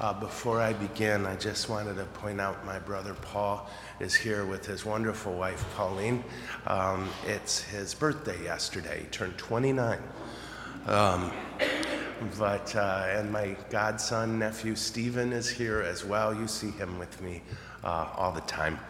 Uh, 0.00 0.14
before 0.14 0.62
I 0.62 0.72
begin, 0.72 1.26
I 1.26 1.36
just 1.36 1.68
wanted 1.68 1.96
to 1.96 2.04
point 2.04 2.40
out 2.40 2.64
my 2.64 2.78
brother 2.78 3.12
Paul 3.20 3.68
is 4.00 4.14
here 4.14 4.46
with 4.46 4.64
his 4.64 4.86
wonderful 4.86 5.34
wife 5.34 5.62
Pauline. 5.76 6.24
Um, 6.66 7.06
it's 7.26 7.60
his 7.60 7.92
birthday 7.92 8.42
yesterday. 8.42 9.00
He 9.00 9.06
turned 9.08 9.36
29. 9.36 9.98
Um, 10.86 11.30
but 12.38 12.74
uh, 12.74 13.08
and 13.10 13.30
my 13.30 13.54
godson 13.68 14.38
nephew 14.38 14.74
Stephen 14.74 15.34
is 15.34 15.50
here 15.50 15.82
as 15.82 16.02
well. 16.02 16.34
You 16.34 16.48
see 16.48 16.70
him 16.70 16.98
with 16.98 17.20
me 17.20 17.42
uh, 17.84 18.08
all 18.16 18.32
the 18.32 18.40
time. 18.42 18.80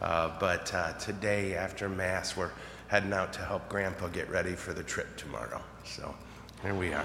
Uh, 0.00 0.38
but 0.40 0.72
uh, 0.72 0.94
today 0.94 1.54
after 1.54 1.86
mass, 1.86 2.34
we're 2.34 2.50
heading 2.88 3.12
out 3.12 3.34
to 3.34 3.40
help 3.40 3.68
Grandpa 3.68 4.08
get 4.08 4.30
ready 4.30 4.54
for 4.54 4.72
the 4.72 4.82
trip 4.82 5.18
tomorrow. 5.18 5.60
So 5.84 6.14
here 6.62 6.74
we 6.74 6.94
are. 6.94 7.04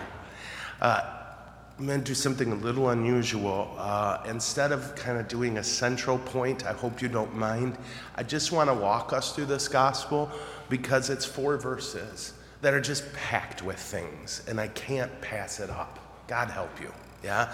I'm 1.77 1.87
going 1.87 1.99
to 1.99 2.05
do 2.05 2.13
something 2.13 2.51
a 2.51 2.55
little 2.55 2.89
unusual. 2.89 3.73
Uh, 3.77 4.23
instead 4.27 4.71
of 4.71 4.95
kind 4.95 5.17
of 5.17 5.27
doing 5.27 5.57
a 5.57 5.63
central 5.63 6.19
point, 6.19 6.65
I 6.65 6.73
hope 6.73 7.01
you 7.01 7.07
don't 7.07 7.35
mind, 7.35 7.77
I 8.15 8.23
just 8.23 8.51
want 8.51 8.69
to 8.69 8.73
walk 8.73 9.13
us 9.13 9.33
through 9.35 9.45
this 9.45 9.67
gospel 9.67 10.29
because 10.69 11.09
it's 11.09 11.25
four 11.25 11.57
verses 11.57 12.33
that 12.61 12.73
are 12.73 12.81
just 12.81 13.11
packed 13.13 13.63
with 13.63 13.79
things, 13.79 14.43
and 14.47 14.59
I 14.59 14.67
can't 14.69 15.11
pass 15.21 15.59
it 15.59 15.69
up. 15.69 15.99
God 16.27 16.49
help 16.49 16.79
you, 16.79 16.93
yeah? 17.23 17.53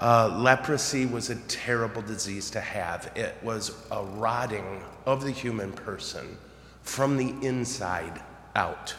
Uh, 0.00 0.28
leprosy 0.38 1.06
was 1.06 1.28
a 1.30 1.34
terrible 1.48 2.02
disease 2.02 2.50
to 2.50 2.60
have. 2.60 3.10
It 3.16 3.34
was 3.42 3.76
a 3.90 4.04
rotting 4.04 4.82
of 5.06 5.24
the 5.24 5.32
human 5.32 5.72
person 5.72 6.38
from 6.82 7.16
the 7.16 7.34
inside 7.44 8.22
out. 8.54 8.94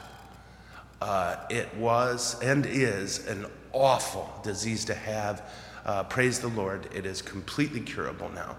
Uh, 1.02 1.38
it 1.50 1.74
was 1.76 2.38
and 2.42 2.66
is 2.66 3.26
an 3.28 3.46
awful 3.74 4.32
disease 4.44 4.86
to 4.86 4.94
have. 4.94 5.52
Uh, 5.86 6.04
praise 6.04 6.40
the 6.40 6.50
Lord, 6.50 6.88
it 6.94 7.06
is 7.06 7.22
completely 7.22 7.82
curable 7.82 8.30
now. 8.30 8.56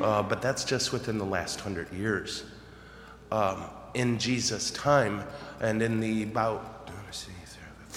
Uh, 0.00 0.22
but 0.22 0.42
that's 0.42 0.64
just 0.64 0.92
within 0.92 1.18
the 1.18 1.24
last 1.24 1.60
hundred 1.60 1.92
years. 1.92 2.44
Um, 3.30 3.64
in 3.94 4.18
Jesus' 4.18 4.70
time, 4.72 5.22
and 5.60 5.80
in 5.82 6.00
the 6.00 6.24
about 6.24 6.90
see, 7.12 7.30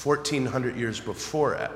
1400 0.03 0.75
years 0.75 0.99
before 0.99 1.55
it, 1.55 1.71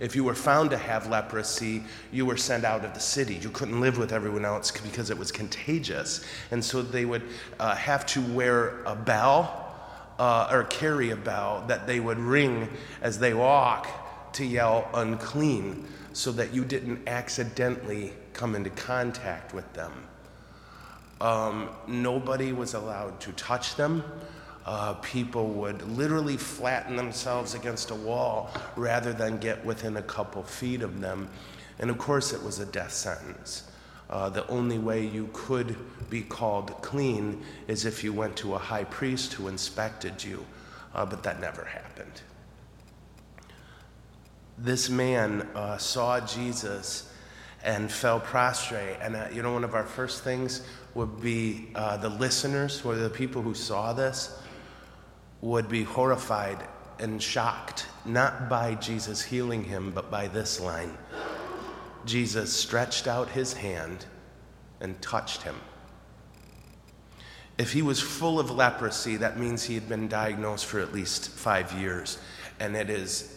if 0.00 0.16
you 0.16 0.24
were 0.24 0.34
found 0.34 0.70
to 0.70 0.78
have 0.78 1.06
leprosy, 1.08 1.84
you 2.10 2.26
were 2.26 2.36
sent 2.36 2.64
out 2.64 2.84
of 2.84 2.92
the 2.94 3.00
city. 3.00 3.34
You 3.34 3.50
couldn't 3.50 3.80
live 3.80 3.98
with 3.98 4.12
everyone 4.12 4.44
else 4.44 4.70
because 4.70 5.10
it 5.10 5.18
was 5.18 5.30
contagious. 5.30 6.24
And 6.50 6.64
so 6.64 6.82
they 6.82 7.04
would 7.04 7.22
uh, 7.60 7.76
have 7.76 8.04
to 8.06 8.20
wear 8.20 8.82
a 8.84 8.96
bell 8.96 9.76
uh, 10.18 10.48
or 10.50 10.64
carry 10.64 11.10
a 11.10 11.16
bell 11.16 11.64
that 11.68 11.86
they 11.86 12.00
would 12.00 12.18
ring 12.18 12.68
as 13.00 13.18
they 13.18 13.34
walk 13.34 14.01
to 14.34 14.44
yell 14.44 14.88
unclean 14.94 15.86
so 16.12 16.32
that 16.32 16.52
you 16.52 16.64
didn't 16.64 17.08
accidentally 17.08 18.12
come 18.32 18.54
into 18.54 18.70
contact 18.70 19.54
with 19.54 19.70
them. 19.72 19.92
Um, 21.20 21.68
nobody 21.86 22.52
was 22.52 22.74
allowed 22.74 23.20
to 23.20 23.32
touch 23.32 23.76
them. 23.76 24.02
Uh, 24.66 24.94
people 24.94 25.48
would 25.48 25.82
literally 25.96 26.36
flatten 26.36 26.96
themselves 26.96 27.54
against 27.54 27.90
a 27.90 27.94
wall 27.94 28.50
rather 28.76 29.12
than 29.12 29.38
get 29.38 29.64
within 29.64 29.96
a 29.96 30.02
couple 30.02 30.42
feet 30.42 30.82
of 30.82 31.00
them. 31.00 31.28
And 31.78 31.90
of 31.90 31.98
course, 31.98 32.32
it 32.32 32.42
was 32.42 32.58
a 32.58 32.66
death 32.66 32.92
sentence. 32.92 33.70
Uh, 34.10 34.28
the 34.28 34.46
only 34.48 34.78
way 34.78 35.06
you 35.06 35.30
could 35.32 35.76
be 36.10 36.22
called 36.22 36.70
clean 36.82 37.42
is 37.66 37.86
if 37.86 38.04
you 38.04 38.12
went 38.12 38.36
to 38.36 38.54
a 38.54 38.58
high 38.58 38.84
priest 38.84 39.32
who 39.32 39.48
inspected 39.48 40.22
you, 40.22 40.44
uh, 40.94 41.06
but 41.06 41.22
that 41.22 41.40
never 41.40 41.64
happened 41.64 42.22
this 44.58 44.88
man 44.88 45.48
uh, 45.54 45.78
saw 45.78 46.20
Jesus 46.20 47.12
and 47.64 47.90
fell 47.90 48.20
prostrate. 48.20 48.96
And 49.00 49.16
uh, 49.16 49.26
you 49.32 49.42
know, 49.42 49.52
one 49.52 49.64
of 49.64 49.74
our 49.74 49.84
first 49.84 50.24
things 50.24 50.66
would 50.94 51.20
be 51.20 51.68
uh, 51.74 51.96
the 51.96 52.08
listeners, 52.08 52.84
or 52.84 52.94
the 52.94 53.10
people 53.10 53.42
who 53.42 53.54
saw 53.54 53.92
this, 53.92 54.38
would 55.40 55.68
be 55.68 55.82
horrified 55.82 56.58
and 56.98 57.20
shocked, 57.20 57.86
not 58.04 58.48
by 58.48 58.74
Jesus 58.74 59.22
healing 59.22 59.64
him, 59.64 59.90
but 59.90 60.10
by 60.10 60.28
this 60.28 60.60
line 60.60 60.96
Jesus 62.04 62.52
stretched 62.52 63.06
out 63.06 63.28
his 63.28 63.52
hand 63.52 64.06
and 64.80 65.00
touched 65.00 65.42
him. 65.42 65.56
If 67.58 67.72
he 67.72 67.82
was 67.82 68.00
full 68.00 68.40
of 68.40 68.50
leprosy, 68.50 69.16
that 69.16 69.38
means 69.38 69.62
he 69.62 69.74
had 69.74 69.88
been 69.88 70.08
diagnosed 70.08 70.66
for 70.66 70.80
at 70.80 70.92
least 70.92 71.30
five 71.30 71.72
years. 71.72 72.18
And 72.58 72.76
it 72.76 72.90
is 72.90 73.36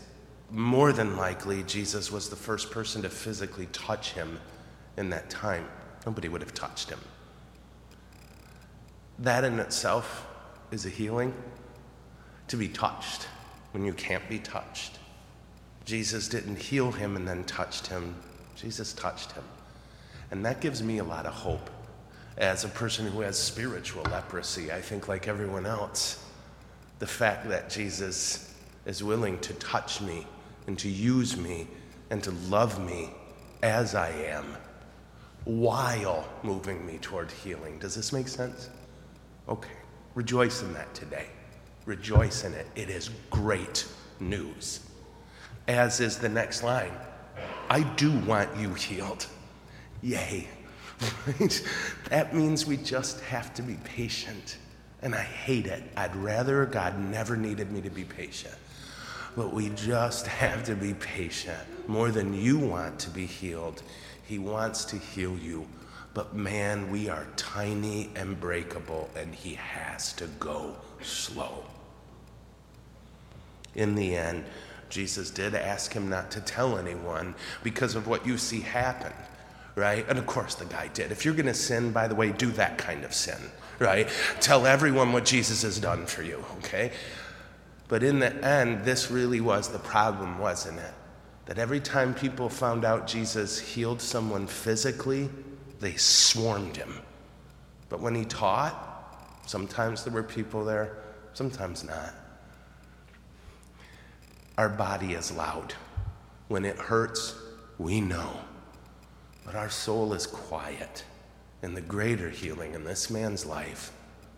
more 0.51 0.91
than 0.91 1.17
likely, 1.17 1.63
Jesus 1.63 2.11
was 2.11 2.29
the 2.29 2.35
first 2.35 2.71
person 2.71 3.01
to 3.01 3.09
physically 3.09 3.67
touch 3.67 4.13
him 4.13 4.39
in 4.97 5.09
that 5.09 5.29
time. 5.29 5.67
Nobody 6.05 6.27
would 6.27 6.41
have 6.41 6.53
touched 6.53 6.89
him. 6.89 6.99
That 9.19 9.43
in 9.43 9.59
itself 9.59 10.27
is 10.71 10.85
a 10.85 10.89
healing 10.89 11.33
to 12.47 12.57
be 12.57 12.67
touched 12.67 13.27
when 13.71 13.83
you 13.85 13.93
can't 13.93 14.27
be 14.29 14.39
touched. 14.39 14.99
Jesus 15.85 16.27
didn't 16.27 16.57
heal 16.57 16.91
him 16.91 17.15
and 17.15 17.27
then 17.27 17.43
touched 17.43 17.87
him, 17.87 18.15
Jesus 18.55 18.93
touched 18.93 19.31
him. 19.31 19.43
And 20.31 20.45
that 20.45 20.61
gives 20.61 20.81
me 20.81 20.99
a 20.99 21.03
lot 21.03 21.25
of 21.25 21.33
hope 21.33 21.69
as 22.37 22.65
a 22.65 22.69
person 22.69 23.07
who 23.07 23.21
has 23.21 23.37
spiritual 23.37 24.03
leprosy. 24.03 24.71
I 24.71 24.81
think, 24.81 25.07
like 25.07 25.27
everyone 25.27 25.65
else, 25.65 26.23
the 26.99 27.07
fact 27.07 27.47
that 27.49 27.69
Jesus 27.69 28.53
is 28.85 29.03
willing 29.03 29.39
to 29.39 29.53
touch 29.55 30.01
me 30.01 30.25
and 30.67 30.77
to 30.79 30.89
use 30.89 31.37
me 31.37 31.67
and 32.09 32.23
to 32.23 32.31
love 32.49 32.83
me 32.83 33.09
as 33.63 33.95
I 33.95 34.09
am 34.09 34.45
while 35.45 36.27
moving 36.43 36.85
me 36.85 36.97
toward 36.99 37.31
healing. 37.31 37.77
Does 37.79 37.95
this 37.95 38.11
make 38.11 38.27
sense? 38.27 38.69
Okay. 39.47 39.69
Rejoice 40.15 40.63
in 40.63 40.73
that 40.73 40.93
today. 40.93 41.27
Rejoice 41.85 42.45
in 42.45 42.53
it. 42.53 42.67
It 42.75 42.89
is 42.89 43.09
great 43.29 43.85
news. 44.19 44.79
As 45.67 45.99
is 45.99 46.17
the 46.17 46.29
next 46.29 46.63
line 46.63 46.93
I 47.69 47.81
do 47.81 48.11
want 48.19 48.55
you 48.57 48.73
healed. 48.73 49.25
Yay. 50.01 50.47
that 52.09 52.33
means 52.33 52.65
we 52.65 52.77
just 52.77 53.19
have 53.21 53.53
to 53.55 53.61
be 53.61 53.75
patient. 53.83 54.57
And 55.01 55.13
I 55.13 55.21
hate 55.21 55.65
it. 55.65 55.83
I'd 55.97 56.15
rather 56.15 56.65
God 56.65 56.99
never 56.99 57.35
needed 57.35 57.71
me 57.71 57.81
to 57.81 57.89
be 57.89 58.03
patient. 58.03 58.55
But 59.35 59.53
we 59.53 59.69
just 59.69 60.27
have 60.27 60.63
to 60.65 60.75
be 60.75 60.93
patient. 60.93 61.87
More 61.87 62.11
than 62.11 62.33
you 62.33 62.57
want 62.57 62.99
to 62.99 63.09
be 63.09 63.25
healed, 63.25 63.83
He 64.23 64.39
wants 64.39 64.85
to 64.85 64.97
heal 64.97 65.37
you. 65.37 65.67
But 66.13 66.33
man, 66.33 66.89
we 66.89 67.09
are 67.09 67.27
tiny 67.35 68.09
and 68.15 68.39
breakable, 68.39 69.09
and 69.15 69.35
He 69.35 69.55
has 69.55 70.13
to 70.13 70.27
go 70.39 70.75
slow. 71.01 71.65
In 73.75 73.95
the 73.95 74.15
end, 74.15 74.45
Jesus 74.89 75.29
did 75.29 75.55
ask 75.55 75.91
him 75.93 76.09
not 76.09 76.31
to 76.31 76.41
tell 76.41 76.77
anyone 76.77 77.35
because 77.63 77.95
of 77.95 78.07
what 78.07 78.25
you 78.25 78.37
see 78.37 78.61
happen, 78.61 79.11
right? 79.75 80.07
And 80.07 80.17
of 80.17 80.25
course, 80.25 80.55
the 80.55 80.65
guy 80.65 80.87
did. 80.87 81.11
If 81.11 81.25
you're 81.25 81.33
going 81.33 81.47
to 81.47 81.53
sin, 81.53 81.91
by 81.91 82.07
the 82.07 82.15
way, 82.15 82.31
do 82.31 82.51
that 82.51 82.77
kind 82.77 83.03
of 83.03 83.13
sin, 83.13 83.39
right? 83.79 84.07
Tell 84.39 84.65
everyone 84.65 85.11
what 85.11 85.25
Jesus 85.25 85.63
has 85.63 85.79
done 85.79 86.05
for 86.05 86.23
you, 86.23 86.43
okay? 86.59 86.91
But 87.87 88.03
in 88.03 88.19
the 88.19 88.33
end, 88.43 88.83
this 88.83 89.11
really 89.11 89.41
was 89.41 89.69
the 89.69 89.79
problem, 89.79 90.39
wasn't 90.39 90.79
it? 90.79 90.93
That 91.45 91.59
every 91.59 91.79
time 91.79 92.13
people 92.13 92.49
found 92.49 92.83
out 92.83 93.05
Jesus 93.05 93.59
healed 93.59 94.01
someone 94.01 94.47
physically, 94.47 95.29
they 95.79 95.95
swarmed 95.95 96.75
him. 96.75 96.99
But 97.89 97.99
when 97.99 98.15
he 98.15 98.25
taught, 98.25 99.43
sometimes 99.45 100.03
there 100.03 100.13
were 100.13 100.23
people 100.23 100.65
there, 100.65 100.97
sometimes 101.33 101.83
not. 101.83 102.13
Our 104.57 104.69
body 104.69 105.13
is 105.13 105.31
loud. 105.31 105.75
When 106.47 106.65
it 106.65 106.77
hurts, 106.77 107.35
we 107.77 108.01
know. 108.01 108.39
But 109.45 109.53
our 109.53 109.69
soul 109.69 110.13
is 110.13 110.25
quiet. 110.25 111.03
And 111.61 111.77
the 111.77 111.81
greater 111.81 112.29
healing 112.29 112.73
in 112.73 112.83
this 112.83 113.11
man's 113.11 113.45
life 113.45 113.91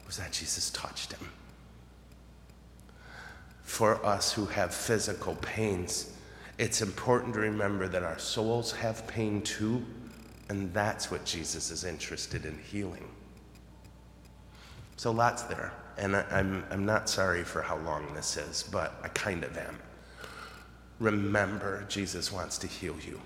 was 0.06 0.18
that 0.18 0.34
Jesus 0.34 0.70
touched 0.72 1.14
him 1.14 1.30
for 3.68 4.04
us 4.06 4.32
who 4.32 4.46
have 4.46 4.74
physical 4.74 5.36
pains, 5.36 6.14
it's 6.58 6.82
important 6.82 7.34
to 7.34 7.42
remember 7.42 7.90
that 7.90 8.02
our 8.02 8.18
souls 8.18 8.72
have 8.72 9.06
pain 9.08 9.42
too, 9.42 9.86
and 10.48 10.74
that's 10.74 11.12
what 11.12 11.26
Jesus 11.26 11.70
is 11.70 11.84
interested 11.84 12.46
in 12.46 12.58
healing. 12.58 13.04
So, 14.96 15.12
lots 15.12 15.44
there. 15.44 15.74
And 15.98 16.16
I, 16.16 16.26
I'm, 16.32 16.64
I'm 16.72 16.86
not 16.86 17.10
sorry 17.10 17.44
for 17.44 17.62
how 17.62 17.78
long 17.80 18.14
this 18.16 18.38
is, 18.38 18.64
but 18.72 18.96
I 19.04 19.10
kind 19.10 19.44
of 19.44 19.56
am. 19.58 19.78
Remember, 21.00 21.86
Jesus 21.90 22.32
wants 22.32 22.58
to 22.60 22.68
heal 22.68 22.96
you. 23.06 23.20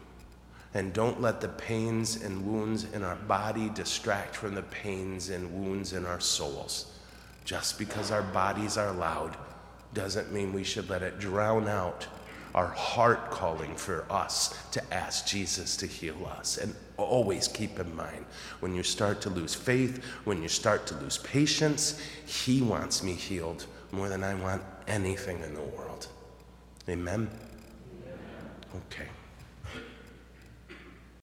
And 0.73 0.91
don't 0.91 1.21
let 1.21 1.39
the 1.39 1.49
pains 1.49 2.23
and 2.23 2.43
wounds 2.43 2.85
in 2.93 3.03
our 3.03 3.15
body 3.15 3.69
distract 3.69 4.35
from 4.35 4.55
the 4.55 4.63
pains 4.63 5.29
and 5.29 5.53
wounds 5.53 5.93
in 5.93 6.03
our 6.03 6.19
souls. 6.19 6.97
Just 7.45 7.77
because 7.77 8.09
our 8.09 8.23
bodies 8.23 8.77
are 8.77 8.91
loud 8.91 9.37
doesn't 9.93 10.31
mean 10.31 10.53
we 10.53 10.63
should 10.63 10.89
let 10.89 11.01
it 11.01 11.19
drown 11.19 11.67
out 11.67 12.07
our 12.53 12.67
heart 12.67 13.31
calling 13.31 13.75
for 13.75 14.05
us 14.11 14.57
to 14.71 14.93
ask 14.93 15.25
Jesus 15.25 15.77
to 15.77 15.85
heal 15.85 16.29
us. 16.37 16.57
And 16.57 16.75
always 16.97 17.47
keep 17.47 17.79
in 17.79 17.95
mind 17.95 18.25
when 18.59 18.75
you 18.75 18.83
start 18.83 19.21
to 19.21 19.29
lose 19.29 19.55
faith, 19.55 20.03
when 20.25 20.41
you 20.41 20.49
start 20.49 20.85
to 20.87 20.95
lose 20.95 21.17
patience, 21.17 21.99
He 22.25 22.61
wants 22.61 23.03
me 23.03 23.13
healed 23.13 23.65
more 23.91 24.09
than 24.09 24.23
I 24.23 24.35
want 24.35 24.63
anything 24.87 25.41
in 25.41 25.53
the 25.53 25.61
world. 25.61 26.07
Amen? 26.89 27.29
Okay. 28.87 29.07